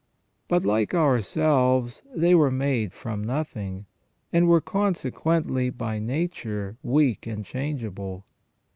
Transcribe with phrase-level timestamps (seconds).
[0.47, 3.85] But, like ourselves, they were made from nothing,
[4.33, 8.25] and were consequently by nature weak and changeable.